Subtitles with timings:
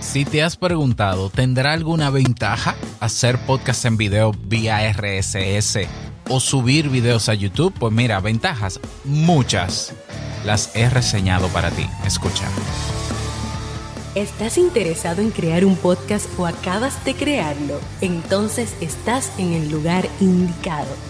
[0.00, 5.80] Si te has preguntado, ¿tendrá alguna ventaja hacer podcast en video vía RSS
[6.28, 7.74] o subir videos a YouTube?
[7.78, 9.92] Pues mira, ventajas, muchas.
[10.44, 11.86] Las he reseñado para ti.
[12.06, 12.48] Escucha.
[14.14, 17.78] ¿Estás interesado en crear un podcast o acabas de crearlo?
[18.00, 21.09] Entonces estás en el lugar indicado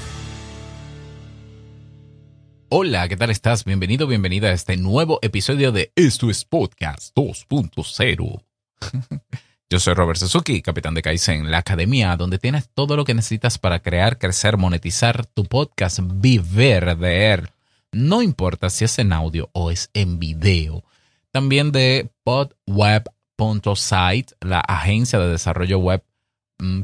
[2.73, 3.65] Hola, ¿qué tal estás?
[3.65, 8.45] Bienvenido, bienvenida a este nuevo episodio de Esto es Podcast 2.0.
[9.69, 13.57] Yo soy Robert Suzuki, capitán de Kaizen, la academia donde tienes todo lo que necesitas
[13.57, 17.49] para crear, crecer, monetizar tu podcast, vivir de él.
[17.91, 20.85] No importa si es en audio o es en video.
[21.31, 26.05] También de podweb.site, la agencia de desarrollo web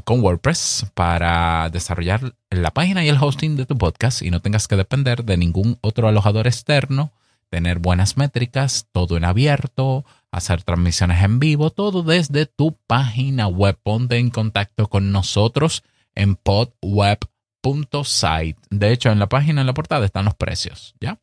[0.04, 4.66] con WordPress para desarrollar la página y el hosting de tu podcast y no tengas
[4.66, 7.12] que depender de ningún otro alojador externo,
[7.48, 13.78] tener buenas métricas, todo en abierto, hacer transmisiones en vivo, todo desde tu página web.
[13.82, 15.84] Ponte en contacto con nosotros
[16.14, 17.28] en podweb.site.
[18.70, 21.20] De hecho, en la página, en la portada están los precios, ¿ya?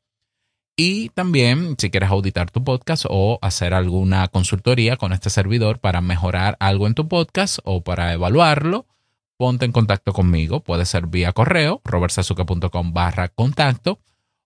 [0.77, 6.01] Y también, si quieres auditar tu podcast o hacer alguna consultoría con este servidor para
[6.01, 8.85] mejorar algo en tu podcast o para evaluarlo,
[9.37, 10.59] ponte en contacto conmigo.
[10.59, 13.99] Puede ser vía correo, robertsazuke.com barra contacto,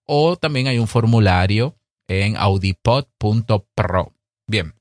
[0.05, 1.75] o también hay un formulario
[2.07, 4.13] en audipod.pro.
[4.45, 4.75] Bien,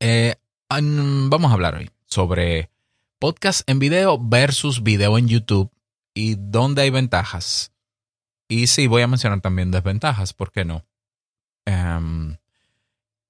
[0.00, 0.34] eh,
[0.68, 2.70] vamos a hablar hoy sobre
[3.20, 5.70] podcast en video versus video en YouTube
[6.14, 7.72] y dónde hay ventajas
[8.48, 10.84] y sí, voy a mencionar también desventajas, ¿por qué no?
[11.66, 12.36] Em,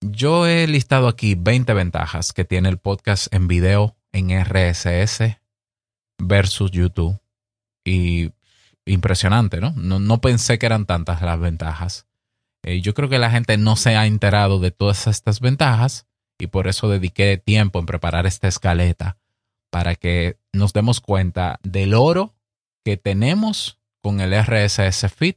[0.00, 5.38] yo he listado aquí 20 ventajas que tiene el podcast en video en RSS
[6.18, 7.20] versus YouTube.
[7.84, 8.32] Y
[8.86, 9.72] impresionante, ¿no?
[9.76, 12.06] No, pensé que eran tantas las ventajas.
[12.62, 16.06] Eh, yo creo que la gente no se ha enterado de todas estas ventajas
[16.38, 19.18] y por eso dediqué tiempo en preparar esta escaleta
[19.70, 22.34] para que nos demos cuenta del oro
[22.84, 25.36] que tenemos con el RSS Feed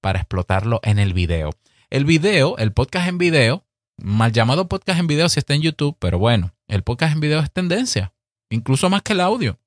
[0.00, 1.50] para explotarlo en el video.
[1.90, 3.64] El video, el podcast en video,
[3.96, 7.40] mal llamado podcast en video si está en YouTube, pero bueno, el podcast en video
[7.40, 8.12] es tendencia,
[8.50, 9.58] incluso más que el audio,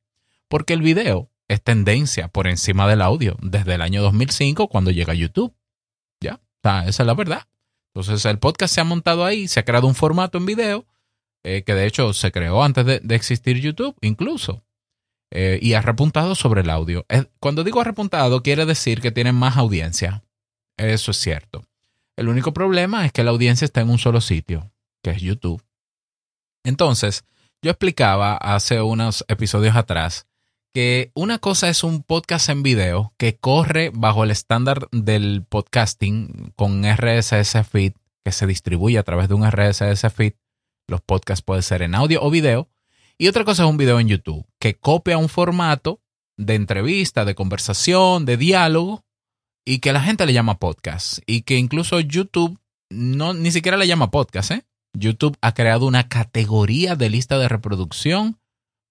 [0.47, 5.13] porque el video es tendencia por encima del audio desde el año 2005 cuando llega
[5.13, 5.55] a YouTube.
[6.19, 7.47] Ya, esa es la verdad.
[7.93, 10.85] Entonces el podcast se ha montado ahí, se ha creado un formato en video,
[11.43, 14.64] eh, que de hecho se creó antes de existir YouTube incluso.
[15.37, 17.05] Eh, y ha repuntado sobre el audio.
[17.41, 20.23] Cuando digo ha repuntado, quiere decir que tiene más audiencia.
[20.77, 21.65] Eso es cierto.
[22.15, 24.71] El único problema es que la audiencia está en un solo sitio,
[25.03, 25.61] que es YouTube.
[26.63, 27.25] Entonces,
[27.61, 30.25] yo explicaba hace unos episodios atrás
[30.73, 36.53] que una cosa es un podcast en video que corre bajo el estándar del podcasting
[36.55, 37.91] con RSS feed
[38.23, 40.35] que se distribuye a través de un RSS feed.
[40.87, 42.69] Los podcasts pueden ser en audio o video
[43.17, 46.01] y otra cosa es un video en YouTube que copia un formato
[46.39, 49.05] de entrevista, de conversación, de diálogo
[49.63, 52.57] y que la gente le llama podcast y que incluso YouTube
[52.89, 54.65] no ni siquiera le llama podcast, ¿eh?
[54.97, 58.39] YouTube ha creado una categoría de lista de reproducción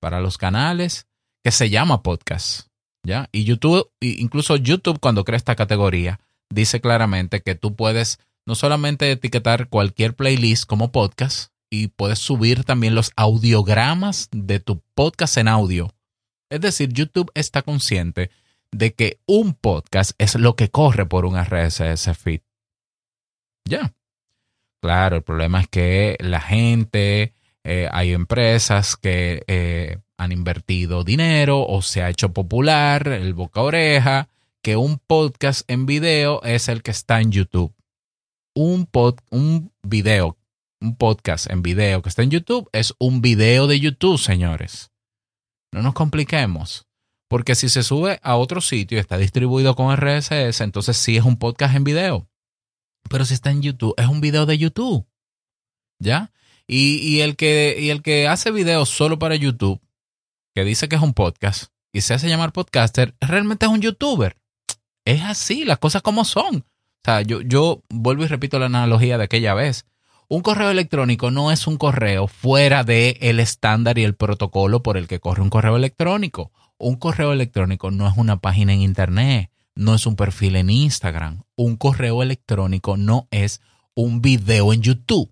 [0.00, 1.08] para los canales
[1.42, 2.68] que se llama podcast,
[3.04, 3.28] ¿ya?
[3.32, 6.20] Y YouTube incluso YouTube cuando crea esta categoría
[6.52, 12.62] dice claramente que tú puedes no solamente etiquetar cualquier playlist como podcast, y puedes subir
[12.62, 15.92] también los audiogramas de tu podcast en audio.
[16.48, 18.30] Es decir, YouTube está consciente
[18.70, 22.42] de que un podcast es lo que corre por un RSS feed.
[23.64, 23.92] Ya.
[24.80, 31.66] Claro, el problema es que la gente, eh, hay empresas que eh, han invertido dinero
[31.66, 34.28] o se ha hecho popular el boca oreja
[34.62, 37.74] que un podcast en video es el que está en YouTube.
[38.54, 40.36] Un, pod, un video
[40.84, 44.92] un podcast en video que está en YouTube es un video de YouTube, señores.
[45.72, 46.86] No nos compliquemos.
[47.28, 51.24] Porque si se sube a otro sitio y está distribuido con RSS, entonces sí es
[51.24, 52.28] un podcast en video.
[53.08, 55.06] Pero si está en YouTube, es un video de YouTube.
[55.98, 56.32] ¿Ya?
[56.66, 59.80] Y, el, que, y el que hace videos solo para YouTube,
[60.54, 64.36] que dice que es un podcast y se hace llamar podcaster, realmente es un youtuber.
[65.04, 66.56] Es así, las cosas como son.
[66.56, 69.86] O sea, yo, yo vuelvo y repito la analogía de aquella vez
[70.26, 74.96] Un correo electrónico no es un correo fuera del el estándar y el protocolo por
[74.96, 76.50] el que corre un correo electrónico.
[76.78, 81.42] Un correo electrónico no es una página en Internet, no es un perfil en Instagram.
[81.56, 83.60] Un correo electrónico no es
[83.94, 85.30] un video en YouTube.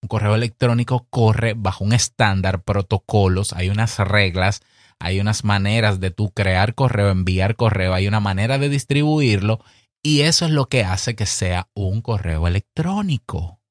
[0.00, 4.62] Un correo electrónico corre bajo un estándar, protocolos, hay unas reglas,
[4.98, 9.60] hay unas maneras de tú crear correo, enviar correo, hay una manera de distribuirlo
[10.02, 13.61] y eso es lo que hace que sea un correo electrónico.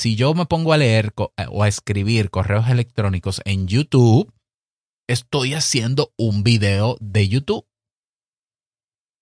[0.00, 4.32] Si yo me pongo a leer eh, o a escribir correos electrónicos en YouTube,
[5.06, 7.66] estoy haciendo un video de YouTube.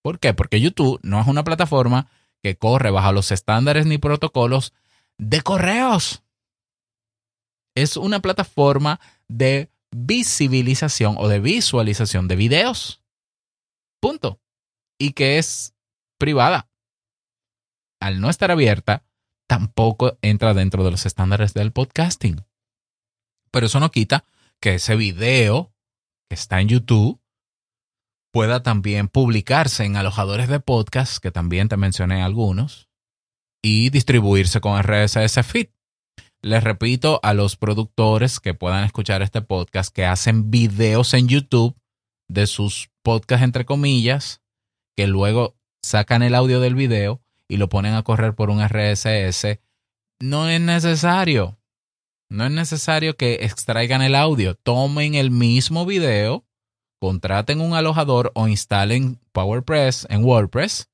[0.05, 0.35] ¿Por qué?
[0.35, 2.09] Porque YouTube no es una plataforma
[2.45, 4.73] que corre bajo los estándares ni protocolos
[5.19, 6.23] de correos.
[7.77, 13.03] Es una plataforma de visibilización o de visualización de videos.
[14.01, 14.41] Punto.
[14.97, 15.75] Y que es
[16.19, 16.71] privada.
[18.01, 19.08] Al no estar abierta,
[19.49, 22.45] tampoco entra dentro de los estándares del podcasting.
[23.51, 24.25] Pero eso no quita
[24.61, 25.73] que ese video
[26.29, 27.21] que está en YouTube
[28.31, 32.89] pueda también publicarse en alojadores de podcast, que también te mencioné algunos,
[33.63, 35.69] y distribuirse con RSS Feed.
[36.43, 41.77] Les repito a los productores que puedan escuchar este podcast que hacen videos en YouTube
[42.29, 44.43] de sus podcasts entre comillas,
[44.95, 49.59] que luego sacan el audio del video y lo ponen a correr por un RSS.
[50.21, 51.59] No es necesario.
[52.31, 54.55] No es necesario que extraigan el audio.
[54.55, 56.45] Tomen el mismo video
[56.99, 60.91] contraten un alojador o instalen PowerPress en WordPress,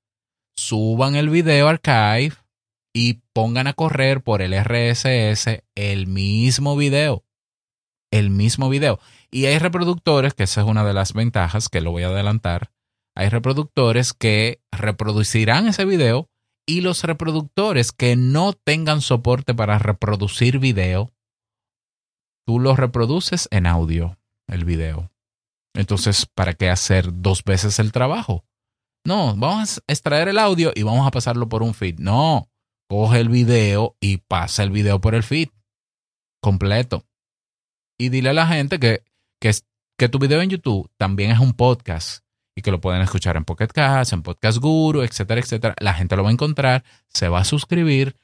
[0.56, 2.34] suban el video archive
[2.92, 7.24] y pongan a correr por el RSS el mismo video.
[8.12, 9.00] El mismo video.
[9.32, 12.70] Y hay reproductores, que esa es una de las ventajas que lo voy a adelantar.
[13.16, 16.30] Hay reproductores que reproducirán ese video
[16.66, 21.12] y los reproductores que no tengan soporte para reproducir video,
[22.46, 24.18] tú lo reproduces en audio,
[24.48, 25.10] el video.
[25.74, 28.44] Entonces, ¿para qué hacer dos veces el trabajo?
[29.06, 31.98] No, vamos a extraer el audio y vamos a pasarlo por un feed.
[31.98, 32.48] No,
[32.88, 35.48] coge el video y pasa el video por el feed
[36.40, 37.06] completo.
[37.98, 39.04] Y dile a la gente que,
[39.40, 39.52] que,
[39.98, 42.23] que tu video en YouTube también es un podcast
[42.56, 45.74] y que lo pueden escuchar en Pocket Cast, en Podcast Guru, etcétera, etcétera.
[45.80, 48.16] La gente lo va a encontrar, se va a suscribir,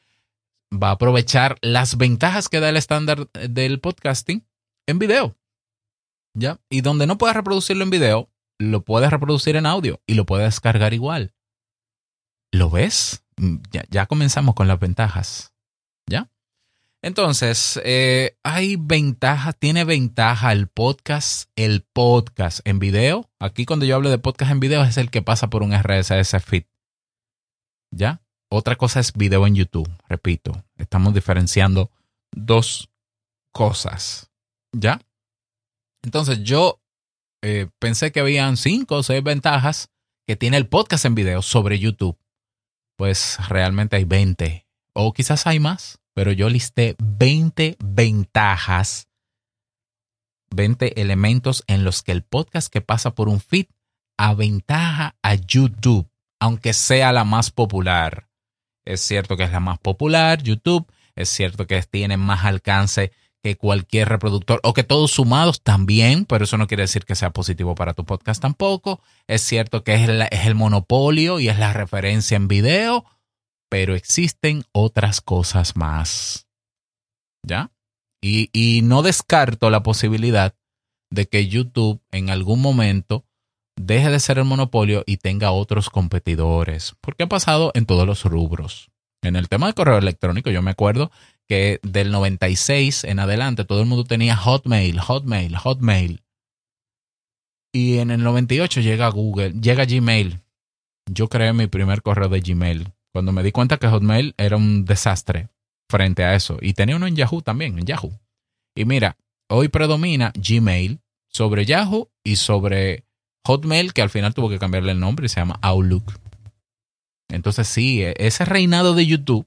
[0.72, 4.46] va a aprovechar las ventajas que da el estándar del podcasting
[4.86, 5.36] en video.
[6.34, 6.60] ¿Ya?
[6.68, 10.46] Y donde no puedes reproducirlo en video, lo puedes reproducir en audio y lo puedes
[10.46, 11.34] descargar igual.
[12.52, 13.24] ¿Lo ves?
[13.36, 13.56] Mm,
[13.90, 15.54] ya comenzamos con las ventajas.
[17.02, 23.30] Entonces, eh, hay ventajas, tiene ventaja el podcast, el podcast en video.
[23.38, 26.42] Aquí cuando yo hablo de podcast en video es el que pasa por un RSS
[26.44, 26.64] feed.
[27.90, 28.22] ¿Ya?
[28.50, 29.90] Otra cosa es video en YouTube.
[30.08, 31.90] Repito, estamos diferenciando
[32.32, 32.90] dos
[33.52, 34.30] cosas.
[34.72, 35.00] ¿Ya?
[36.02, 36.82] Entonces yo
[37.42, 39.90] eh, pensé que habían cinco o seis ventajas
[40.26, 42.18] que tiene el podcast en video sobre YouTube.
[42.96, 49.08] Pues realmente hay 20 o quizás hay más, pero yo listé 20 ventajas,
[50.54, 53.68] 20 elementos en los que el podcast que pasa por un feed
[54.18, 58.28] aventaja a YouTube, aunque sea la más popular.
[58.84, 60.86] Es cierto que es la más popular, YouTube,
[61.16, 63.12] es cierto que tiene más alcance
[63.42, 67.30] que cualquier reproductor o que todos sumados también, pero eso no quiere decir que sea
[67.30, 69.00] positivo para tu podcast tampoco.
[69.26, 73.06] Es cierto que es, es el monopolio y es la referencia en video,
[73.70, 76.46] pero existen otras cosas más.
[77.46, 77.70] ¿Ya?
[78.20, 80.54] Y, y no descarto la posibilidad
[81.10, 83.24] de que YouTube en algún momento
[83.76, 88.24] deje de ser el monopolio y tenga otros competidores, porque ha pasado en todos los
[88.24, 88.90] rubros.
[89.22, 91.10] En el tema de correo electrónico, yo me acuerdo
[91.48, 96.22] que del 96 en adelante todo el mundo tenía Hotmail, Hotmail, Hotmail.
[97.72, 100.40] Y en el 98 llega Google, llega Gmail.
[101.10, 104.84] Yo creé mi primer correo de Gmail cuando me di cuenta que Hotmail era un
[104.84, 105.48] desastre
[105.88, 106.58] frente a eso.
[106.60, 108.18] Y tenía uno en Yahoo también, en Yahoo.
[108.74, 109.16] Y mira,
[109.48, 113.04] hoy predomina Gmail sobre Yahoo y sobre
[113.44, 116.12] Hotmail, que al final tuvo que cambiarle el nombre y se llama Outlook.
[117.28, 119.46] Entonces sí, e-, ese reinado de YouTube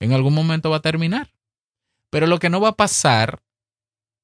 [0.00, 1.32] en algún momento va a terminar.
[2.10, 3.40] Pero lo que no va a pasar,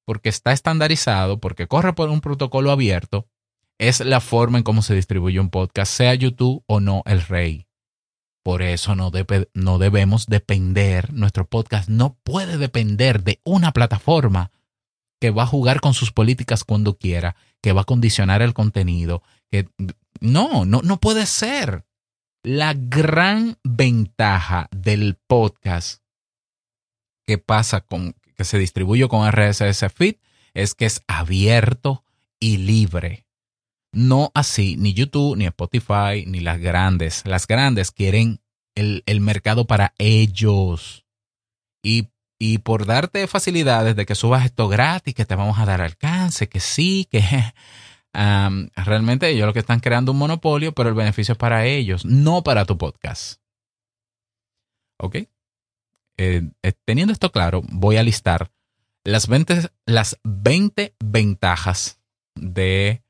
[0.05, 3.27] porque está estandarizado, porque corre por un protocolo abierto,
[3.77, 7.67] es la forma en cómo se distribuye un podcast, sea YouTube o no el rey.
[8.43, 9.11] Por eso no,
[9.53, 14.51] no debemos depender, nuestro podcast no puede depender de una plataforma
[15.21, 19.23] que va a jugar con sus políticas cuando quiera, que va a condicionar el contenido,
[19.49, 19.69] que
[20.19, 21.85] no, no, no puede ser.
[22.43, 26.03] La gran ventaja del podcast
[27.25, 30.15] que pasa con que se distribuye con RSS Feed
[30.53, 32.03] es que es abierto
[32.39, 33.22] y libre.
[33.93, 37.25] No así, ni YouTube, ni Spotify, ni las grandes.
[37.25, 38.41] Las grandes quieren
[38.75, 41.05] el, el mercado para ellos.
[41.83, 42.09] Y,
[42.39, 46.49] y, por darte facilidades de que subas esto gratis, que te vamos a dar alcance,
[46.49, 47.23] que sí, que
[48.13, 52.43] realmente ellos lo que están creando un monopolio, pero el beneficio es para ellos, no
[52.43, 53.39] para tu podcast.
[54.99, 55.15] ¿Ok?
[56.17, 58.51] Eh, eh, teniendo esto claro, voy a listar
[59.03, 61.99] las 20, las 20 ventajas
[62.35, 63.02] de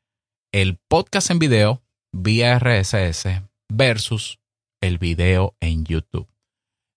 [0.53, 1.81] el podcast en video
[2.13, 4.39] vía RSS versus
[4.81, 6.27] el video en YouTube.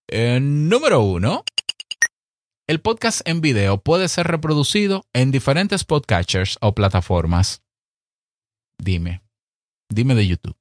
[0.07, 1.43] Eh, número uno,
[2.67, 7.63] el podcast en video puede ser reproducido en diferentes podcatchers o plataformas.
[8.77, 9.23] Dime,
[9.89, 10.55] dime de YouTube.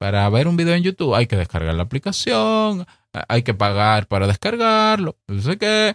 [0.00, 2.86] Para ver un video en YouTube hay que descargar la aplicación,
[3.28, 5.16] hay que pagar para descargarlo.
[5.40, 5.94] Sé que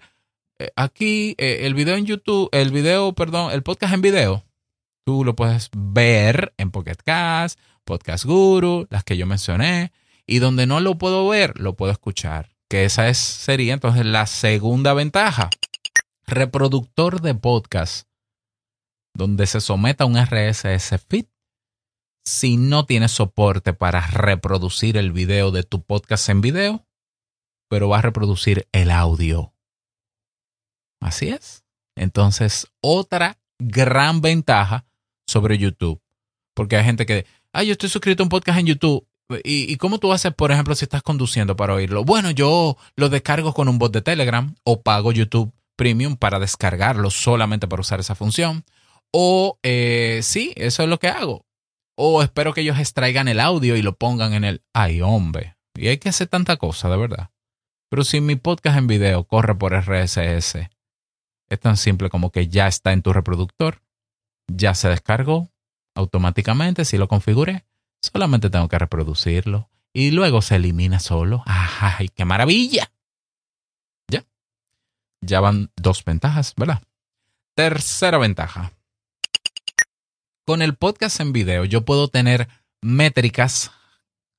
[0.59, 4.47] eh, aquí eh, el video en YouTube, el video, perdón, el podcast en video,
[5.08, 9.94] tú lo puedes ver en Pocket Cast, Podcast Guru, las que yo mencioné,
[10.26, 12.50] y donde no lo puedo ver, lo puedo escuchar.
[12.70, 15.50] Que esa es, sería entonces la segunda ventaja.
[16.26, 18.10] Reproductor de podcast,
[19.16, 21.28] donde se someta a un RSS feed.
[22.26, 26.86] Si no tienes soporte para reproducir el video de tu podcast en video,
[27.70, 29.54] pero va a reproducir el audio
[31.00, 31.64] Así es.
[31.96, 34.87] Entonces, otra gran ventaja
[35.27, 36.01] sobre YouTube.
[36.55, 39.07] Porque hay gente que, ah, yo estoy suscrito a un podcast en YouTube.
[39.43, 42.05] ¿Y, cómo tú haces, por ejemplo, si estás conduciendo para oírlo?
[42.05, 47.10] Bueno, yo lo descargo con un bot de Telegram o pago YouTube Premium para descargarlo
[47.12, 48.63] solamente para usar esa función.
[49.12, 51.46] O eh, sí, eso es lo que hago.
[51.98, 54.63] O espero que ellos extraigan el audio y lo pongan en el...
[54.74, 55.57] Ay, hombre.
[55.75, 57.31] Y hay que hacer tanta cosa, de verdad.
[57.89, 60.69] Pero si mi podcast en video corre por RSS
[61.50, 63.81] es tan simple como que ya está en tu reproductor,
[64.48, 65.51] ya se descargó
[65.96, 67.66] automáticamente si lo configuré.
[68.01, 71.44] Solamente tengo que reproducirlo y luego se elimina solo.
[71.46, 72.92] ¡Ay, qué maravilla!
[74.08, 74.25] Ya.
[75.22, 76.82] Ya van dos ventajas, ¿verdad?
[77.56, 78.74] Tercera ventaja.
[80.46, 82.48] Con el podcast en video yo puedo tener
[82.82, 83.72] métricas,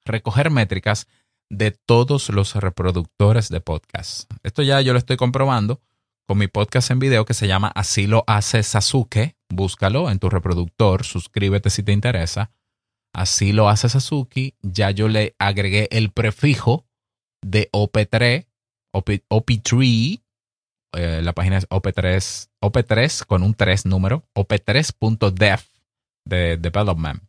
[0.04, 1.08] recoger métricas
[1.50, 4.30] de todos los reproductores de podcast.
[4.42, 5.80] Esto ya yo lo estoy comprobando
[6.28, 9.34] con mi podcast en video que se llama Así lo hace Sasuke.
[9.48, 12.50] Búscalo en tu reproductor, suscríbete si te interesa.
[13.14, 14.54] Así lo hace Sasuke.
[14.60, 16.84] Ya yo le agregué el prefijo
[17.40, 18.46] de OP3,
[18.92, 19.10] OP,
[19.62, 20.20] 3
[20.92, 25.60] eh, la página es OP3, OP3 con un 3 número, OP3.dev
[26.26, 27.22] de development.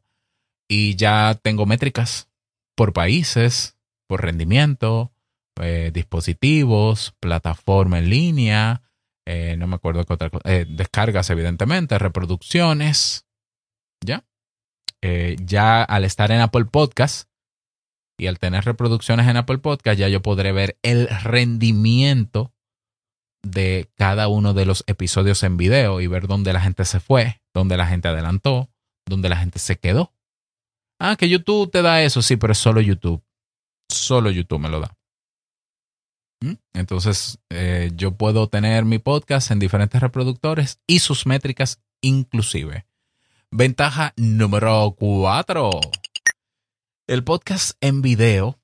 [0.68, 2.28] Y ya tengo métricas
[2.76, 3.78] por países,
[4.08, 5.14] por rendimiento,
[5.62, 8.82] eh, dispositivos, plataforma en línea,
[9.32, 13.28] eh, no me acuerdo qué otra cosa, eh, descargas evidentemente, reproducciones,
[14.04, 14.26] ¿ya?
[15.04, 17.30] Eh, ya al estar en Apple Podcast
[18.18, 22.56] y al tener reproducciones en Apple Podcast, ya yo podré ver el rendimiento
[23.44, 27.40] de cada uno de los episodios en video y ver dónde la gente se fue,
[27.54, 28.72] dónde la gente adelantó,
[29.08, 30.12] dónde la gente se quedó.
[31.00, 33.24] Ah, que YouTube te da eso, sí, pero es solo YouTube.
[33.92, 34.99] Solo YouTube me lo da.
[36.74, 42.86] Entonces, eh, yo puedo tener mi podcast en diferentes reproductores y sus métricas inclusive.
[43.52, 45.70] Ventaja número cuatro.
[47.08, 48.60] El podcast en video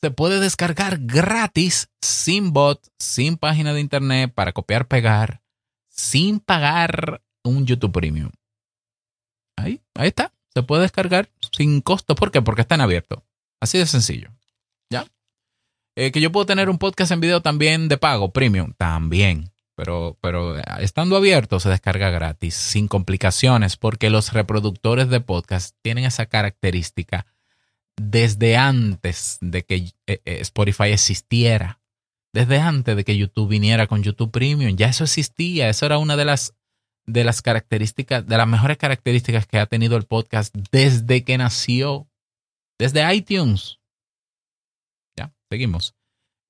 [0.00, 5.42] se puede descargar gratis, sin bot, sin página de internet, para copiar, pegar,
[5.88, 8.30] sin pagar un YouTube Premium.
[9.56, 10.32] Ahí, ahí está.
[10.54, 12.14] Se puede descargar sin costo.
[12.14, 12.42] ¿Por qué?
[12.42, 13.24] Porque está en abierto.
[13.60, 14.37] Así de sencillo.
[16.00, 19.50] Eh, que yo puedo tener un podcast en video también de pago, premium, también.
[19.74, 25.74] Pero, pero eh, estando abierto se descarga gratis, sin complicaciones, porque los reproductores de podcast
[25.82, 27.26] tienen esa característica
[27.96, 31.80] desde antes de que eh, Spotify existiera,
[32.32, 36.16] desde antes de que YouTube viniera con YouTube Premium, ya eso existía, eso era una
[36.16, 36.54] de las
[37.06, 42.06] de las características, de las mejores características que ha tenido el podcast desde que nació,
[42.78, 43.77] desde iTunes.
[45.50, 45.94] Seguimos.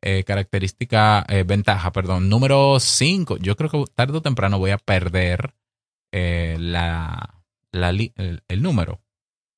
[0.00, 2.28] Eh, característica, eh, ventaja, perdón.
[2.28, 3.38] Número 5.
[3.38, 5.55] Yo creo que tarde o temprano voy a perder
[6.12, 9.00] eh, la, el, número.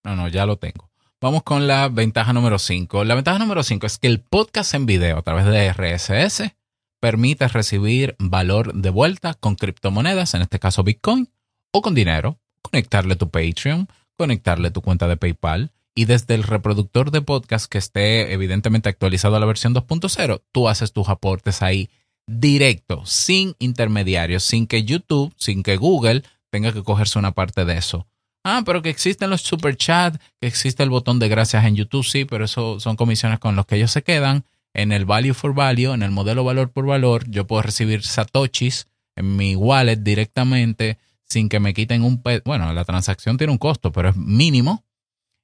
[0.04, 0.90] No, no, ya lo tengo.
[1.20, 3.04] Vamos con la ventaja número 5.
[3.04, 6.54] La ventaja número 5 es que el podcast en video a través de RSS
[7.00, 11.28] permite recibir valor de vuelta con criptomonedas, en este caso Bitcoin,
[11.72, 12.38] o con dinero.
[12.62, 17.78] Conectarle tu Patreon, conectarle tu cuenta de PayPal y desde el reproductor de podcast que
[17.78, 21.90] esté evidentemente actualizado a la versión 2.0, tú haces tus aportes ahí
[22.26, 27.76] directo, sin intermediarios, sin que YouTube, sin que Google tenga que cogerse una parte de
[27.76, 28.06] eso.
[28.44, 32.04] Ah, pero que existen los super chat, que existe el botón de gracias en YouTube,
[32.04, 34.44] sí, pero eso son comisiones con los que ellos se quedan.
[34.72, 38.86] En el value for value, en el modelo valor por valor, yo puedo recibir satoshis
[39.16, 42.22] en mi wallet directamente sin que me quiten un...
[42.44, 44.84] Bueno, la transacción tiene un costo, pero es mínimo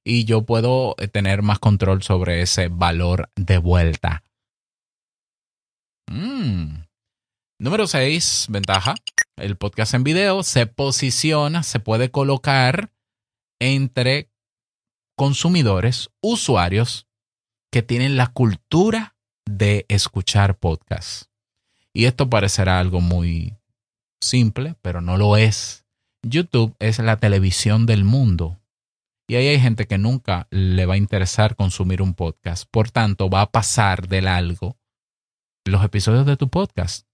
[0.09, 4.23] y yo puedo eh, tener más control sobre ese valor de vuelta.
[6.07, 6.85] Mm.
[7.59, 8.95] Número 6, ventaja.
[9.37, 12.93] El podcast en video se posiciona, se puede colocar
[13.59, 14.31] entre
[15.17, 17.09] consumidores, usuarios
[17.73, 21.31] que tienen la cultura de escuchar podcasts.
[21.93, 23.57] Y esto parecerá algo muy
[24.21, 25.85] simple, pero no lo es.
[26.23, 28.61] YouTube es la televisión del mundo.
[29.29, 32.69] Y ahí hay gente que nunca le va a interesar consumir un podcast.
[32.71, 34.79] Por tanto, va a pasar del algo
[35.65, 37.09] los episodios de tu podcast.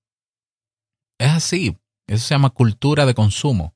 [1.19, 1.79] Es así.
[2.07, 3.75] Eso se llama cultura de consumo.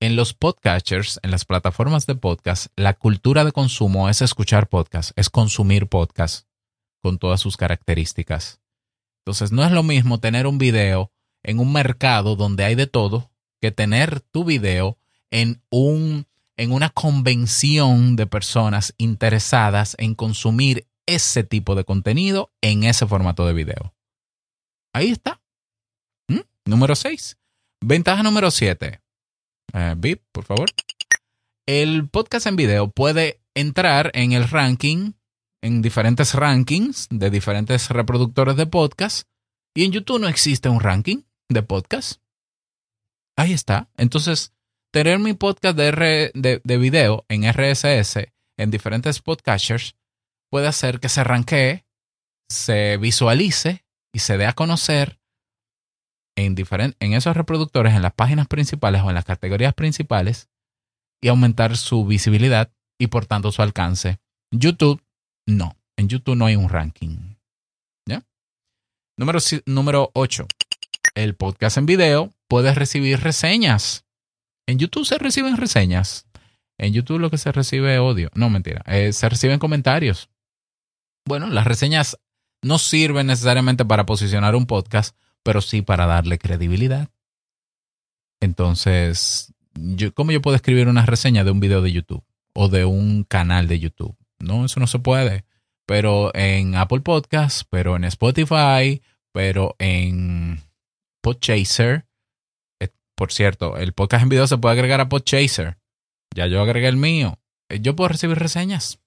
[0.00, 5.12] En los podcasters, en las plataformas de podcast, la cultura de consumo es escuchar podcast,
[5.16, 6.48] es consumir podcast
[7.02, 8.60] con todas sus características.
[9.20, 13.30] Entonces, no es lo mismo tener un video en un mercado donde hay de todo
[13.60, 14.98] que tener tu video
[15.30, 16.26] en un
[16.60, 23.46] en una convención de personas interesadas en consumir ese tipo de contenido en ese formato
[23.46, 23.94] de video.
[24.92, 25.40] Ahí está.
[26.28, 26.40] ¿Mm?
[26.66, 27.38] Número 6.
[27.82, 29.00] Ventaja número 7.
[29.72, 30.68] Eh, Vip, por favor.
[31.66, 35.12] El podcast en video puede entrar en el ranking,
[35.62, 39.26] en diferentes rankings de diferentes reproductores de podcast.
[39.74, 42.20] Y en YouTube no existe un ranking de podcast.
[43.38, 43.88] Ahí está.
[43.96, 44.52] Entonces,
[44.92, 49.96] tener mi podcast de, de, video en RSS en diferentes podcasters
[50.50, 51.86] puede hacer que se arranquee,
[52.50, 55.20] se visualice y se dé a conocer
[56.36, 56.56] en,
[57.00, 60.48] en esos reproductores, en las páginas principales o en las categorías principales
[61.22, 64.18] y aumentar su visibilidad y por tanto su alcance.
[64.52, 65.02] YouTube,
[65.46, 65.76] no.
[65.96, 67.36] En YouTube no hay un ranking.
[68.08, 68.24] ¿Ya?
[69.18, 70.46] Número, número 8.
[71.14, 74.06] El podcast en video puede recibir reseñas
[74.66, 76.26] en YouTube se reciben reseñas.
[76.78, 78.30] En YouTube lo que se recibe es odio.
[78.34, 78.82] No, mentira.
[78.86, 80.30] Eh, se reciben comentarios.
[81.26, 82.18] Bueno, las reseñas
[82.62, 87.08] no sirven necesariamente para posicionar un podcast, pero sí para darle credibilidad.
[88.40, 89.52] Entonces,
[90.14, 93.68] ¿cómo yo puedo escribir una reseña de un video de YouTube o de un canal
[93.68, 94.16] de YouTube?
[94.38, 95.44] No, eso no se puede.
[95.86, 100.62] Pero en Apple Podcasts, pero en Spotify, pero en
[101.20, 102.06] Podchaser,
[103.20, 105.76] por cierto, el podcast en video se puede agregar a Podchaser.
[106.34, 107.38] Ya yo agregué el mío.
[107.68, 108.98] Eh, yo puedo recibir reseñas.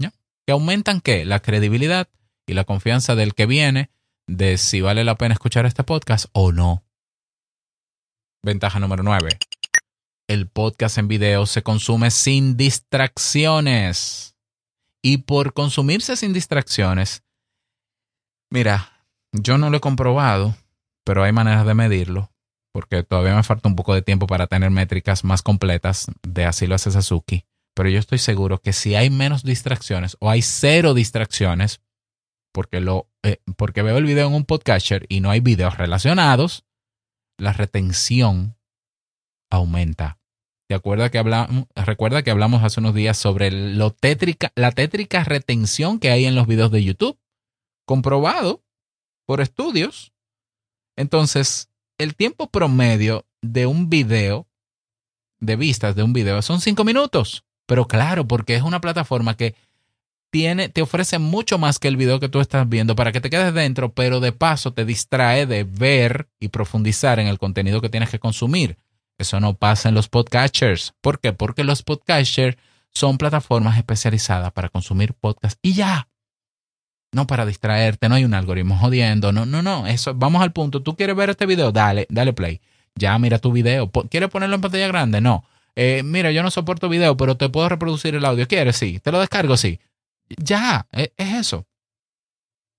[0.00, 0.14] ¿Ya?
[0.46, 1.26] ¿Que aumentan qué?
[1.26, 2.08] La credibilidad
[2.46, 3.90] y la confianza del que viene
[4.26, 6.86] de si vale la pena escuchar este podcast o no.
[8.42, 9.38] Ventaja número 9.
[10.26, 14.36] El podcast en video se consume sin distracciones.
[15.02, 17.24] Y por consumirse sin distracciones,
[18.50, 20.56] mira, yo no lo he comprobado,
[21.04, 22.33] pero hay maneras de medirlo
[22.74, 26.66] porque todavía me falta un poco de tiempo para tener métricas más completas de así
[26.66, 27.46] lo hace Sasuke.
[27.72, 31.80] Pero yo estoy seguro que si hay menos distracciones o hay cero distracciones,
[32.52, 36.64] porque, lo, eh, porque veo el video en un podcaster y no hay videos relacionados,
[37.38, 38.56] la retención
[39.52, 40.18] aumenta.
[40.68, 43.90] ¿Te acuerdas que hablamos, recuerda que hablamos hace unos días sobre la
[44.72, 47.20] tétrica retención que hay en los videos de YouTube?
[47.86, 48.64] Comprobado
[49.26, 50.12] por estudios.
[50.96, 54.46] Entonces, el tiempo promedio de un video,
[55.40, 57.44] de vistas de un video, son cinco minutos.
[57.66, 59.54] Pero claro, porque es una plataforma que
[60.30, 63.30] tiene, te ofrece mucho más que el video que tú estás viendo para que te
[63.30, 67.88] quedes dentro, pero de paso te distrae de ver y profundizar en el contenido que
[67.88, 68.76] tienes que consumir.
[69.16, 70.94] Eso no pasa en los podcasters.
[71.00, 71.32] ¿Por qué?
[71.32, 72.56] Porque los podcasters
[72.92, 76.08] son plataformas especializadas para consumir podcasts y ya
[77.14, 80.82] no para distraerte, no hay un algoritmo jodiendo, no, no, no, eso, vamos al punto,
[80.82, 82.60] tú quieres ver este video, dale, dale play,
[82.94, 85.20] ya mira tu video, ¿quieres ponerlo en pantalla grande?
[85.20, 85.44] No,
[85.76, 88.76] eh, mira, yo no soporto video, pero te puedo reproducir el audio, ¿quieres?
[88.76, 89.80] Sí, te lo descargo, sí,
[90.28, 91.66] ya, es, es eso.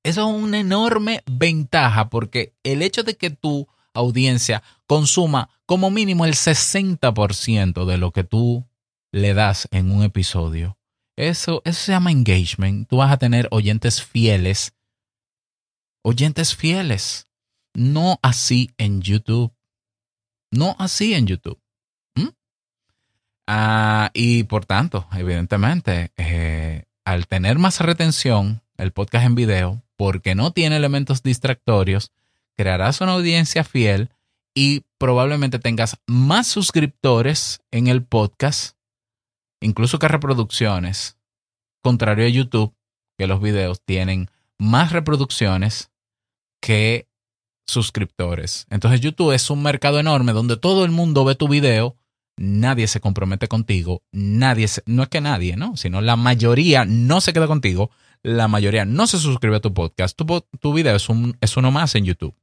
[0.03, 6.25] Eso es una enorme ventaja porque el hecho de que tu audiencia consuma como mínimo
[6.25, 8.67] el 60% de lo que tú
[9.11, 10.77] le das en un episodio,
[11.15, 12.87] eso, eso se llama engagement.
[12.87, 14.73] Tú vas a tener oyentes fieles.
[16.03, 17.27] Oyentes fieles.
[17.73, 19.53] No así en YouTube.
[20.51, 21.59] No así en YouTube.
[22.15, 22.29] ¿Mm?
[23.47, 30.35] Ah, y por tanto, evidentemente, eh, al tener más retención, el podcast en video, porque
[30.35, 32.11] no tiene elementos distractorios,
[32.55, 34.09] crearás una audiencia fiel
[34.53, 38.74] y probablemente tengas más suscriptores en el podcast,
[39.65, 41.17] incluso que reproducciones,
[41.83, 42.73] contrario a YouTube,
[43.17, 45.91] que los videos tienen más reproducciones
[46.61, 47.07] que
[47.67, 48.67] suscriptores.
[48.69, 51.97] Entonces YouTube es un mercado enorme donde todo el mundo ve tu video,
[52.37, 55.75] nadie se compromete contigo, nadie, no es que nadie, ¿no?
[55.77, 57.89] Sino la mayoría no se queda contigo,
[58.23, 60.25] la mayoría no se suscribe a tu podcast, tu,
[60.59, 62.35] tu video es, un, es uno más en YouTube.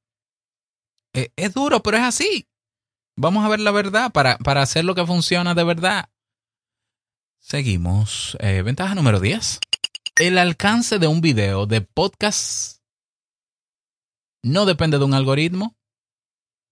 [1.14, 2.48] Eh, es duro, pero es así.
[3.16, 6.08] Vamos a ver la verdad para, para hacer lo que funciona de verdad.
[7.42, 8.36] Seguimos.
[8.38, 9.58] Eh, ventaja número 10.
[10.16, 12.78] El alcance de un video de podcast
[14.44, 15.76] no depende de un algoritmo.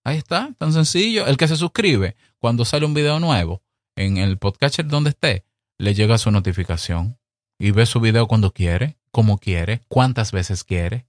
[0.05, 1.27] Ahí está, tan sencillo.
[1.27, 3.63] El que se suscribe cuando sale un video nuevo
[3.97, 5.45] en el podcatcher donde esté,
[5.77, 7.19] le llega su notificación
[7.59, 11.05] y ve su video cuando quiere, como quiere, cuántas veces quiere.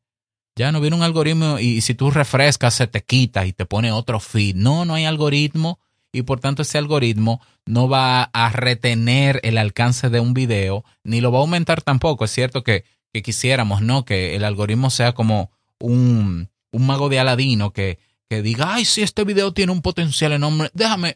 [0.56, 3.92] Ya no viene un algoritmo y si tú refrescas se te quita y te pone
[3.92, 4.56] otro feed.
[4.56, 5.80] No, no hay algoritmo
[6.12, 11.22] y por tanto ese algoritmo no va a retener el alcance de un video ni
[11.22, 12.26] lo va a aumentar tampoco.
[12.26, 12.84] Es cierto que,
[13.24, 14.06] quisiéramos, ¿no?
[14.06, 19.02] Que el algoritmo sea como un, un mago de Aladino que, que diga, ay, si
[19.02, 21.16] este video tiene un potencial enorme, déjame,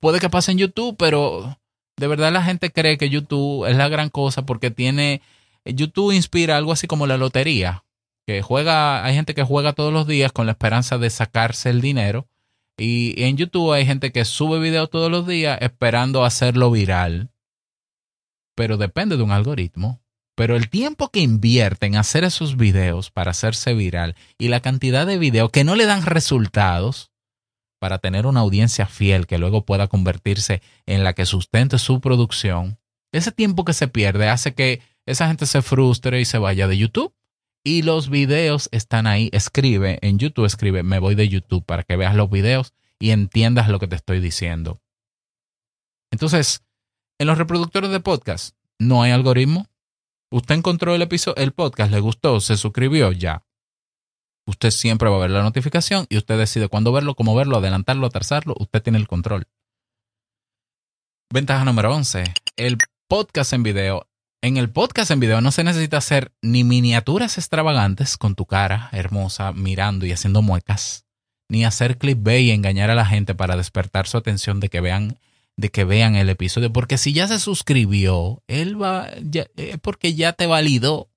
[0.00, 1.56] puede que pase en YouTube, pero
[1.96, 5.22] de verdad la gente cree que YouTube es la gran cosa porque tiene
[5.64, 7.84] YouTube inspira algo así como la lotería,
[8.26, 11.80] que juega, hay gente que juega todos los días con la esperanza de sacarse el
[11.80, 12.26] dinero.
[12.80, 17.30] Y en YouTube hay gente que sube videos todos los días esperando hacerlo viral.
[18.56, 20.00] Pero depende de un algoritmo.
[20.34, 25.06] Pero el tiempo que invierte en hacer esos videos para hacerse viral y la cantidad
[25.06, 27.12] de videos que no le dan resultados
[27.78, 32.78] para tener una audiencia fiel que luego pueda convertirse en la que sustente su producción,
[33.12, 36.78] ese tiempo que se pierde hace que esa gente se frustre y se vaya de
[36.78, 37.12] YouTube.
[37.64, 39.28] Y los videos están ahí.
[39.32, 43.68] Escribe en YouTube, escribe, me voy de YouTube para que veas los videos y entiendas
[43.68, 44.80] lo que te estoy diciendo.
[46.10, 46.64] Entonces,
[47.18, 49.66] en los reproductores de podcast no hay algoritmo.
[50.32, 53.44] Usted encontró el episodio, el podcast, le gustó, se suscribió, ya.
[54.46, 58.06] Usted siempre va a ver la notificación y usted decide cuándo verlo, cómo verlo, adelantarlo,
[58.06, 58.54] atrasarlo.
[58.58, 59.46] Usted tiene el control.
[61.32, 62.24] Ventaja número 11.
[62.56, 64.09] El podcast en video
[64.42, 68.88] en el podcast en video no se necesita hacer ni miniaturas extravagantes con tu cara
[68.92, 71.04] hermosa mirando y haciendo muecas,
[71.48, 75.18] ni hacer clickbait y engañar a la gente para despertar su atención de que vean
[75.56, 80.14] de que vean el episodio, porque si ya se suscribió, él va ya, eh, porque
[80.14, 81.10] ya te validó.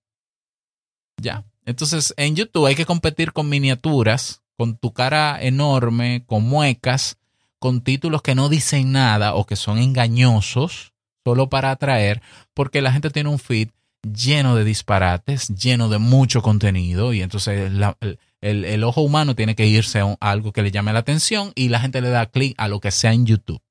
[1.15, 1.45] Ya.
[1.65, 7.17] Entonces, en YouTube hay que competir con miniaturas, con tu cara enorme, con muecas,
[7.57, 10.92] con títulos que no dicen nada o que son engañosos
[11.25, 12.21] solo para atraer,
[12.53, 13.69] porque la gente tiene un feed
[14.03, 17.71] lleno de disparates, lleno de mucho contenido y entonces
[18.41, 21.79] el, ojo humano tiene que irse a, algo que le llame la atención y la
[21.79, 23.62] gente le da clic a lo que sea en YouTube.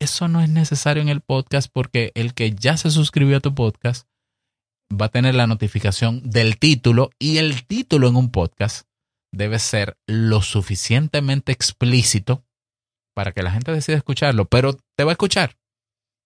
[0.00, 3.54] Eso no es necesario en el podcast porque el que ya se suscribió a tu
[3.54, 4.08] podcast
[4.90, 8.86] va a tener la notificación del título y el título en un podcast
[9.32, 12.44] debe ser lo suficientemente explícito
[13.14, 15.56] para que la gente decida escucharlo, pero te va a escuchar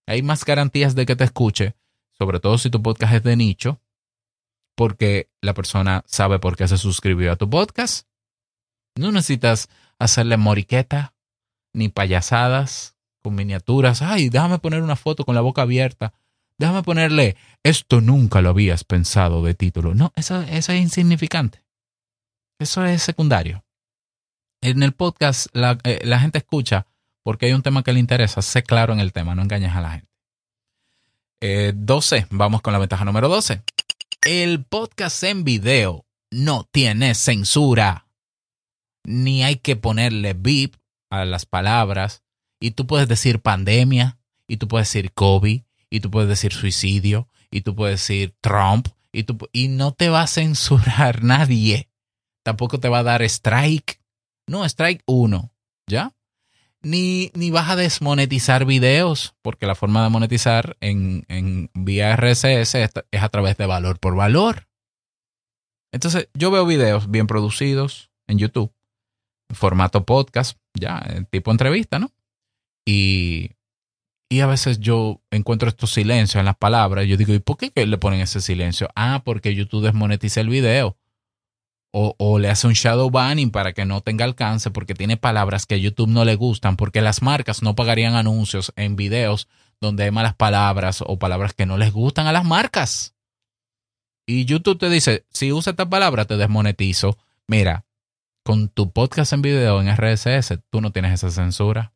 [0.07, 1.75] hay más garantías de que te escuche,
[2.19, 3.81] sobre todo si tu podcast es de nicho,
[4.75, 8.07] porque la persona sabe por qué se suscribió a tu podcast.
[8.97, 11.15] No necesitas hacerle moriqueta
[11.73, 14.03] ni payasadas con miniaturas.
[14.03, 16.12] Ay, déjame poner una foto con la boca abierta.
[16.59, 19.95] Déjame ponerle, esto nunca lo habías pensado de título.
[19.95, 21.65] No, eso, es insignificante.
[22.59, 23.65] Eso es secundario.
[24.61, 26.87] En el podcast la, eh, la gente escucha
[27.22, 29.80] porque hay un tema que le interesa, sé claro en el tema, no engañes a
[29.80, 30.08] la gente.
[31.74, 33.62] 12, eh, vamos con la ventaja número 12.
[34.24, 38.06] El podcast en video no tiene censura,
[39.04, 40.76] ni hay que ponerle beep
[41.11, 42.22] a las palabras,
[42.61, 47.28] y tú puedes decir pandemia, y tú puedes decir COVID, y tú puedes decir suicidio,
[47.50, 51.88] y tú puedes decir Trump, y, tú, y no te va a censurar nadie.
[52.44, 54.00] Tampoco te va a dar strike.
[54.46, 55.52] No, strike 1,
[55.88, 56.12] ¿ya?
[56.83, 62.75] Ni, ni vas a desmonetizar videos, porque la forma de monetizar en, en vía RSS
[62.75, 64.68] es, a través de valor por valor.
[65.92, 68.73] Entonces, yo veo videos bien producidos en YouTube,
[69.51, 72.11] formato podcast, ya, tipo entrevista, ¿no?
[72.87, 73.53] Y,
[74.31, 77.07] y a veces yo encuentro estos silencios en las palabras.
[77.07, 78.88] Yo digo, ¿y por qué le ponen ese silencio?
[78.97, 80.97] Ah, porque YouTube desmonetiza el video
[81.94, 85.74] o, le hace un shadow banning para que no tenga alcance porque tiene palabras que
[85.74, 89.46] a YouTube no le gustan, porque las marcas no pagarían anuncios en videos
[89.81, 93.14] donde hay malas palabras o palabras que no les gustan a las marcas.
[94.26, 97.18] Y YouTube te dice, si usa esta palabra te desmonetizo.
[97.46, 97.85] Mira,
[98.42, 101.92] con tu podcast en video en RSS, tú no tienes esa censura.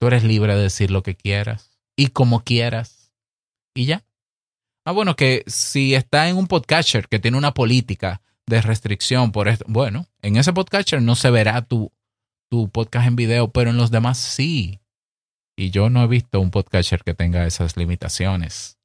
[0.00, 3.12] Tú eres libre de decir lo que quieras y como quieras.
[3.74, 4.04] Y ya.
[4.84, 9.48] Ah, bueno, que si está en un podcatcher que tiene una política de restricción por
[9.48, 11.92] esto, bueno, en ese podcatcher no se verá tu,
[12.50, 14.80] tu podcast en video, pero en los demás sí.
[15.56, 18.78] Y yo no he visto un podcatcher que tenga esas limitaciones.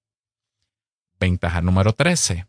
[1.19, 2.45] Ventaja número 13.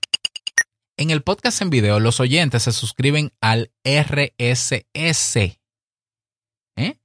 [0.99, 5.37] En el podcast en video, los oyentes se suscriben al RSS.
[6.77, 6.99] ¿Eh?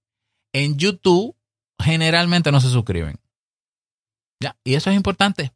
[0.53, 1.37] En YouTube,
[1.79, 3.19] generalmente no se suscriben.
[4.41, 4.57] ¿Ya?
[4.63, 5.53] Y eso es importante,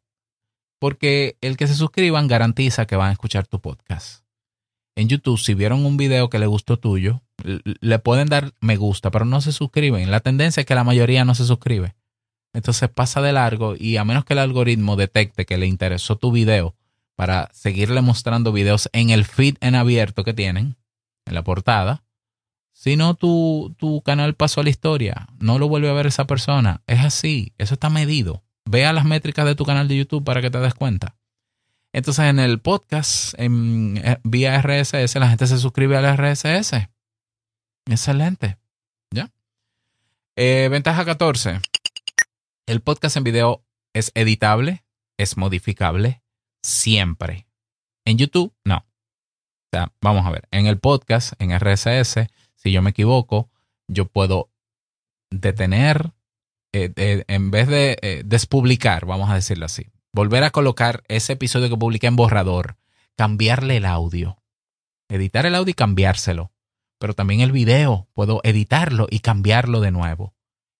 [0.80, 4.24] porque el que se suscriban garantiza que van a escuchar tu podcast.
[4.98, 9.12] En YouTube, si vieron un video que le gustó tuyo, le pueden dar me gusta,
[9.12, 10.10] pero no se suscriben.
[10.10, 11.94] La tendencia es que la mayoría no se suscribe.
[12.52, 16.32] Entonces pasa de largo y a menos que el algoritmo detecte que le interesó tu
[16.32, 16.74] video
[17.14, 20.74] para seguirle mostrando videos en el feed en abierto que tienen,
[21.26, 22.02] en la portada,
[22.72, 26.26] si no tu, tu canal pasó a la historia, no lo vuelve a ver esa
[26.26, 26.82] persona.
[26.88, 28.42] Es así, eso está medido.
[28.64, 31.14] Vea las métricas de tu canal de YouTube para que te des cuenta.
[31.92, 36.88] Entonces en el podcast, en, eh, vía RSS, la gente se suscribe al RSS.
[37.86, 38.58] Excelente.
[39.12, 39.30] ¿Ya?
[40.36, 41.60] Eh, ventaja 14.
[42.66, 44.84] El podcast en video es editable,
[45.18, 46.22] es modificable,
[46.62, 47.46] siempre.
[48.04, 48.76] En YouTube, no.
[48.76, 53.50] O sea, vamos a ver, en el podcast, en RSS, si yo me equivoco,
[53.88, 54.50] yo puedo
[55.30, 56.12] detener,
[56.72, 59.86] eh, en vez de eh, despublicar, vamos a decirlo así,
[60.18, 62.76] volver a colocar ese episodio que publiqué en borrador,
[63.16, 64.42] cambiarle el audio,
[65.08, 66.50] editar el audio y cambiárselo.
[66.98, 70.34] Pero también el video, puedo editarlo y cambiarlo de nuevo.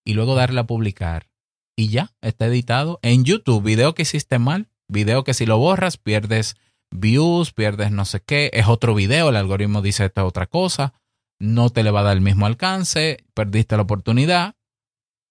[0.04, 1.28] Y luego darle a publicar
[1.76, 3.62] y ya, está editado en YouTube.
[3.62, 6.56] Video que hiciste mal, video que si lo borras pierdes
[6.90, 10.94] views, pierdes no sé qué, es otro video, el algoritmo dice esta otra cosa,
[11.38, 14.56] no te le va a dar el mismo alcance, perdiste la oportunidad.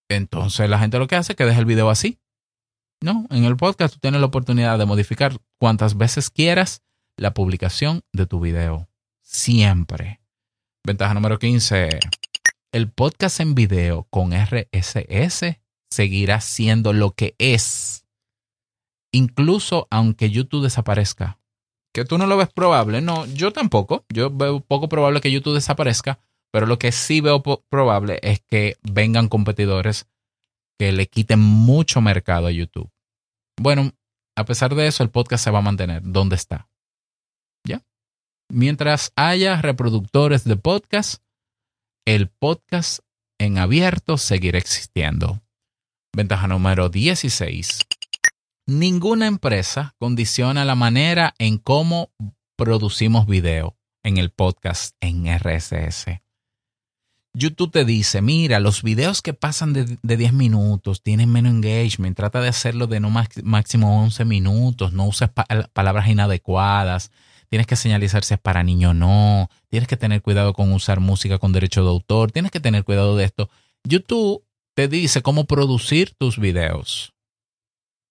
[0.07, 2.19] Entonces la gente lo que hace es que deja el video así.
[3.01, 6.81] No, en el podcast tú tienes la oportunidad de modificar cuantas veces quieras
[7.15, 8.89] la publicación de tu video.
[9.21, 10.19] Siempre.
[10.83, 11.89] Ventaja número 15.
[12.71, 15.57] El podcast en video con RSS
[15.91, 18.05] seguirá siendo lo que es,
[19.11, 21.39] incluso aunque YouTube desaparezca.
[21.93, 25.55] Que tú no lo ves probable, no, yo tampoco, yo veo poco probable que YouTube
[25.55, 26.19] desaparezca,
[26.51, 30.07] pero lo que sí veo probable es que vengan competidores
[30.79, 32.91] que le quiten mucho mercado a YouTube.
[33.59, 33.91] Bueno,
[34.37, 36.69] a pesar de eso, el podcast se va a mantener donde está.
[37.65, 37.83] ¿Ya?
[38.51, 41.23] Mientras haya reproductores de podcast,
[42.05, 42.99] el podcast
[43.39, 45.41] en abierto seguirá existiendo.
[46.15, 47.79] Ventaja número 16.
[48.67, 52.11] Ninguna empresa condiciona la manera en cómo
[52.57, 56.26] producimos video en el podcast en RSS.
[57.37, 62.41] YouTube te dice, mira, los videos que pasan de, 10 minutos tienen menos engagement, trata
[62.41, 65.29] de hacerlo de no máximo 11 minutos, no uses
[65.73, 67.11] palabras inadecuadas,
[67.49, 70.99] tienes que señalizar si es para niño o no, tienes que tener cuidado con usar
[70.99, 73.49] música con derecho de autor, tienes que tener cuidado de esto.
[73.83, 77.13] YouTube te dice cómo producir tus videos.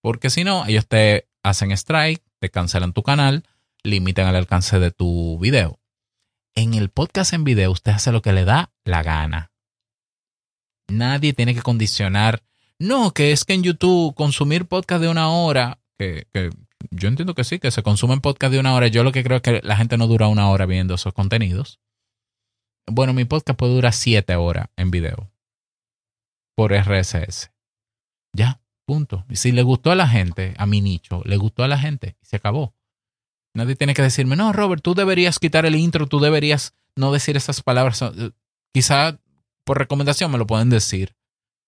[0.03, 3.43] Porque si no, ellos te hacen strike, te cancelan tu canal,
[3.83, 5.81] limitan el alcance de tu video.
[6.59, 9.53] En el podcast en video usted hace lo que le da la gana.
[10.89, 12.43] Nadie tiene que condicionar.
[12.79, 16.27] No, que es que en YouTube consumir podcast de una hora, que,
[16.91, 18.87] yo entiendo que sí, que se consumen podcast de una hora.
[18.87, 21.79] Yo lo que creo es que la gente no dura una hora viendo esos contenidos.
[22.87, 25.31] Bueno, mi podcast puede durar siete horas en video
[26.57, 27.51] por RSS.
[28.33, 29.27] Ya, punto.
[29.29, 32.17] Y si le gustó a la gente, a mi nicho, le gustó a la gente,
[32.23, 32.75] y se acabó.
[33.57, 37.37] Nadie tiene que decirme, no, Robert, tú deberías quitar el intro, tú deberías no decir
[37.37, 38.03] esas palabras.
[38.03, 38.31] Eh,
[38.73, 39.19] quizá
[39.65, 41.17] por recomendación me lo pueden decir,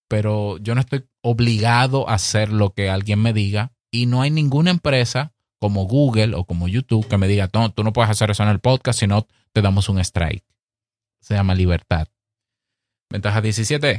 [0.07, 4.31] pero yo no estoy obligado a hacer lo que alguien me diga y no hay
[4.31, 8.31] ninguna empresa como Google o como YouTube que me diga, no, tú no puedes hacer
[8.31, 10.45] eso en el podcast, si no te damos un strike.
[11.21, 12.09] Se llama libertad.
[13.11, 13.97] Ventaja 17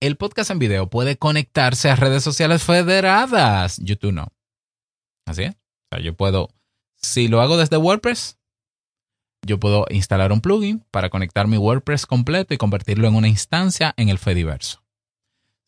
[0.00, 3.78] el podcast en video puede conectarse a redes sociales federadas.
[3.78, 4.28] YouTube no.
[5.26, 5.63] Así es.
[5.94, 6.50] Sea, yo puedo,
[6.96, 8.38] si lo hago desde WordPress,
[9.46, 13.94] yo puedo instalar un plugin para conectar mi WordPress completo y convertirlo en una instancia
[13.96, 14.82] en el Fediverso.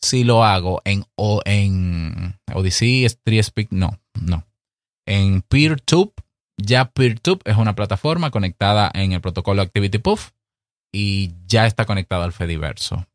[0.01, 4.47] Si lo hago en, o en Odyssey, StreetSpeak, no, no.
[5.07, 6.13] En PeerTube,
[6.57, 10.31] ya PeerTube es una plataforma conectada en el protocolo ActivityPuff
[10.93, 13.07] y ya está conectada al Fediverso.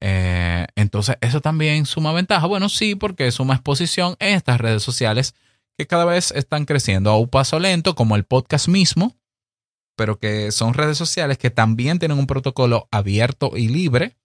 [0.00, 2.46] Eh, entonces, eso también suma ventaja.
[2.46, 5.34] Bueno, sí, porque suma exposición en estas redes sociales
[5.78, 9.16] que cada vez están creciendo a un paso lento, como el podcast mismo,
[9.96, 14.16] pero que son redes sociales que también tienen un protocolo abierto y libre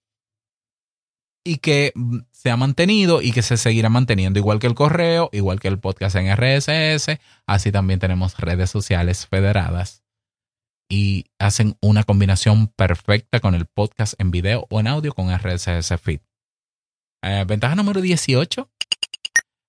[1.46, 5.30] y que mm, se ha mantenido y que se seguirá manteniendo, igual que el correo,
[5.32, 10.04] igual que el podcast en RSS, así también tenemos redes sociales federadas
[10.90, 16.00] y hacen una combinación perfecta con el podcast en video o en audio con RSS
[16.02, 16.22] Feed.
[17.24, 18.70] Eh, ventaja número 18.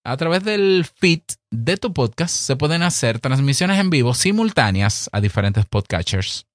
[0.09, 5.21] A través del feed de tu podcast se pueden hacer transmisiones en vivo simultáneas a
[5.21, 6.47] diferentes podcatchers.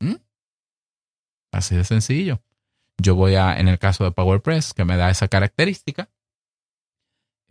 [0.00, 0.16] ¿Mm?
[1.52, 2.42] Así de sencillo.
[3.00, 6.10] Yo voy a, en el caso de PowerPress, que me da esa característica,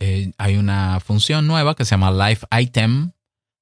[0.02, 3.14] eh, hay una función nueva que se llama Live Item,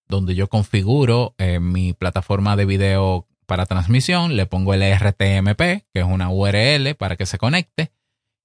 [0.07, 5.59] donde yo configuro eh, mi plataforma de video para transmisión, le pongo el RTMP,
[5.93, 7.91] que es una URL para que se conecte,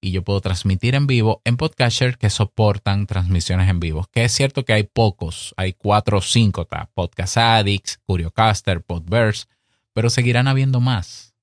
[0.05, 4.09] y yo puedo transmitir en vivo en Podcatcher que soportan transmisiones en vivo.
[4.11, 9.47] Que es cierto que hay pocos, hay cuatro o cinco, Podcast Addicts, Curiocaster, Podverse,
[9.95, 11.35] pero seguirán habiendo más.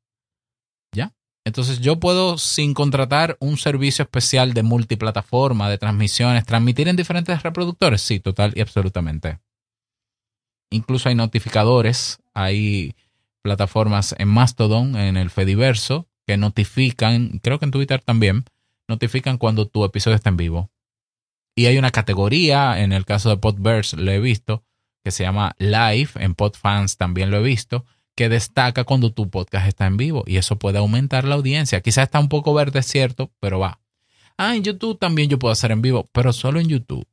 [0.92, 1.14] ¿Ya?
[1.46, 7.42] Entonces yo puedo, sin contratar un servicio especial de multiplataforma, de transmisiones, transmitir en diferentes
[7.42, 8.02] reproductores.
[8.02, 9.40] Sí, total y absolutamente.
[10.70, 12.94] Incluso hay notificadores, hay
[13.42, 18.46] plataformas en Mastodon, en el Fediverso, que notifican, creo que en Twitter también,
[18.88, 20.70] notifican cuando tu episodio está en vivo.
[21.56, 24.64] Y hay una categoría, en el caso de Podverse lo he visto,
[25.04, 27.84] que se llama Live, en Podfans también lo he visto,
[28.16, 31.82] que destaca cuando tu podcast está en vivo y eso puede aumentar la audiencia.
[31.82, 33.82] Quizás está un poco verde, cierto, pero va.
[34.38, 37.08] Ah, en YouTube también yo puedo hacer en vivo, pero solo en YouTube.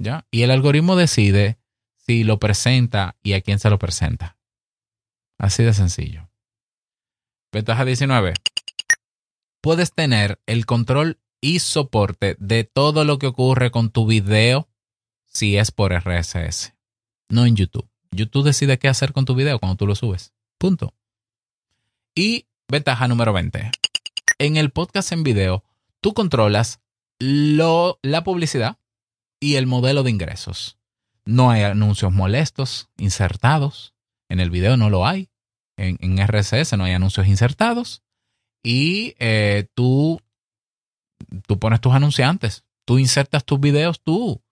[0.00, 0.24] ¿Ya?
[0.30, 1.58] Y el algoritmo decide
[1.96, 4.36] si lo presenta y a quién se lo presenta.
[5.36, 6.27] Así de sencillo.
[7.50, 8.34] Ventaja 19.
[9.62, 14.68] Puedes tener el control y soporte de todo lo que ocurre con tu video
[15.24, 16.74] si es por RSS,
[17.30, 17.88] no en YouTube.
[18.10, 20.34] YouTube decide qué hacer con tu video cuando tú lo subes.
[20.58, 20.94] Punto.
[22.14, 23.70] Y ventaja número 20.
[24.38, 25.64] En el podcast en video,
[26.02, 26.80] tú controlas
[27.18, 28.78] lo, la publicidad
[29.40, 30.76] y el modelo de ingresos.
[31.24, 33.94] No hay anuncios molestos insertados.
[34.28, 35.30] En el video no lo hay
[35.78, 38.02] en, RSS no hay anuncios insertados
[38.62, 40.20] y eh, tú,
[41.46, 44.42] tú pones tus anunciantes, tú insertas tus videos tú,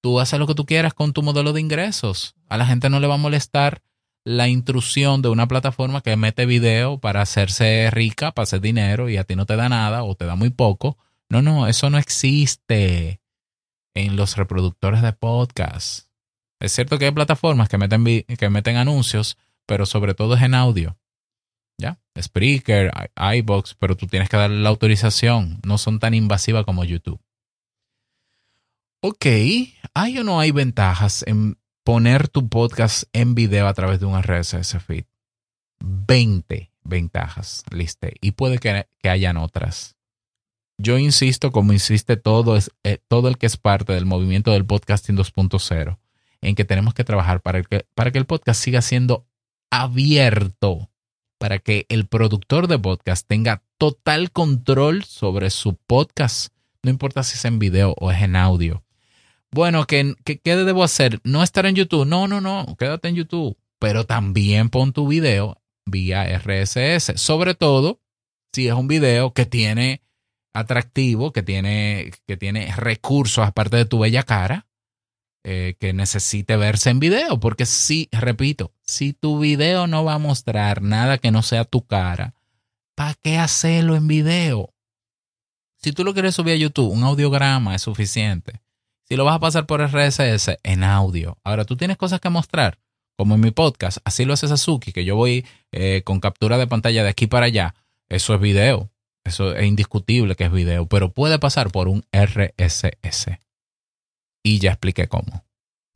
[0.00, 2.34] tú haces lo que tú quieras con tu modelo de ingresos.
[2.48, 3.82] A la gente no le va a molestar
[4.24, 9.16] la intrusión de una plataforma que mete video para hacerse rica, para hacer dinero y
[9.16, 10.98] a ti no te da nada o te da muy poco.
[11.28, 13.20] No, no, eso no existe
[13.94, 16.08] en los reproductores de podcast.
[16.60, 20.54] Es cierto que hay plataformas que meten, que meten anuncios, pero sobre todo es en
[20.54, 20.96] audio.
[21.78, 21.98] ¿Ya?
[22.18, 25.60] Spreaker, iBox, pero tú tienes que darle la autorización.
[25.66, 27.20] No son tan invasivas como YouTube.
[29.02, 29.26] Ok,
[29.94, 34.20] ¿hay o no hay ventajas en poner tu podcast en video a través de un
[34.20, 35.04] RSS feed?
[35.80, 38.14] 20 ventajas, liste.
[38.20, 39.96] Y puede que, hayan otras.
[40.78, 44.66] Yo insisto, como insiste todo, es, eh, todo el que es parte del movimiento del
[44.66, 45.98] podcasting 2.0,
[46.40, 49.26] en que tenemos que trabajar para que, para que el podcast siga siendo
[49.70, 50.90] abierto
[51.38, 56.52] para que el productor de podcast tenga total control sobre su podcast,
[56.82, 58.82] no importa si es en video o es en audio.
[59.50, 61.20] Bueno, ¿qué, qué, debo hacer?
[61.24, 62.06] ¿No estar en YouTube?
[62.06, 68.00] No, no, no, quédate en YouTube, pero también pon tu video vía RSS, sobre todo
[68.52, 70.02] si es un video que tiene
[70.52, 74.66] atractivo, que tiene, que tiene recursos aparte de tu bella cara,
[75.48, 80.18] eh, que necesite verse en video, porque si, repito, si tu video no va a
[80.18, 82.34] mostrar nada que no sea tu cara,
[82.96, 84.74] ¿para qué hacerlo en video?
[85.76, 88.60] Si tú lo quieres subir a YouTube, un audiograma es suficiente.
[89.04, 91.38] Si lo vas a pasar por RSS, en audio.
[91.44, 92.80] Ahora, tú tienes cosas que mostrar,
[93.16, 96.66] como en mi podcast, así lo hace Sasuki, que yo voy eh, con captura de
[96.66, 97.76] pantalla de aquí para allá.
[98.08, 98.90] Eso es video.
[99.22, 103.45] Eso es indiscutible que es video, pero puede pasar por un RSS
[104.46, 105.44] y ya expliqué cómo.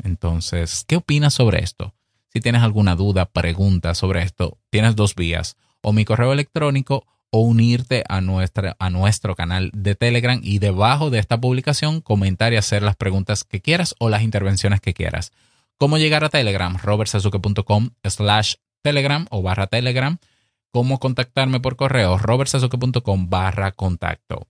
[0.02, 1.94] Entonces, ¿qué opinas sobre esto?
[2.32, 7.42] Si tienes alguna duda, pregunta sobre esto, tienes dos vías, o mi correo electrónico o
[7.42, 12.56] unirte a, nuestra, a nuestro canal de Telegram y debajo de esta publicación comentar y
[12.56, 15.30] hacer las preguntas que quieras o las intervenciones que quieras.
[15.78, 16.76] ¿Cómo llegar a Telegram?
[16.76, 20.18] robertsazuke.com slash Telegram o barra Telegram.
[20.72, 22.18] ¿Cómo contactarme por correo?
[22.18, 24.48] robertsazuke.com barra contacto.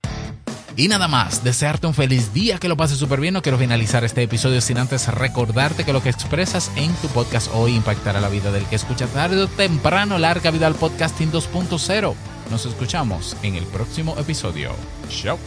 [0.77, 3.35] Y nada más, desearte un feliz día, que lo pases súper bien.
[3.35, 7.51] No quiero finalizar este episodio sin antes recordarte que lo que expresas en tu podcast
[7.55, 10.19] hoy impactará la vida del que escucha tarde o temprano.
[10.19, 12.15] Larga vida al podcasting 2.0.
[12.51, 14.73] Nos escuchamos en el próximo episodio.
[15.09, 15.39] Chao.